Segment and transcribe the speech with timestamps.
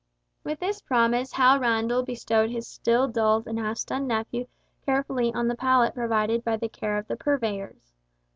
[0.43, 4.47] With this promise Hal Randall bestowed his still dulled and half stunned nephew
[4.83, 7.93] carefully on the pallet provided by the care of the purveyors.